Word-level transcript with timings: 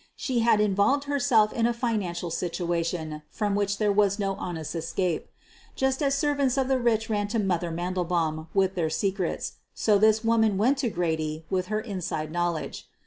She 0.15 0.39
had 0.39 0.59
involved 0.59 1.03
herself 1.03 1.53
in 1.53 1.67
a 1.67 1.75
financial 1.75 2.31
situation 2.31 3.21
from 3.29 3.53
which 3.53 3.77
there 3.77 3.91
was 3.91 4.17
no 4.17 4.33
honest 4.33 4.73
escape. 4.73 5.27
Just 5.75 6.01
as 6.01 6.15
servants 6.15 6.57
of 6.57 6.67
the 6.67 6.79
rich 6.79 7.07
ran 7.07 7.27
to 7.27 7.39
''Mother 7.53 7.69
''Mandelbaum 7.71 8.47
with 8.51 8.73
their 8.73 8.89
secrets, 8.89 9.57
so 9.75 9.99
this 9.99 10.23
woman 10.23 10.57
went 10.57 10.79
to 10.79 10.89
Grady 10.89 11.45
with 11.51 11.67
her 11.67 11.79
in 11.81 12.01
side 12.01 12.31
knowledge. 12.31 12.87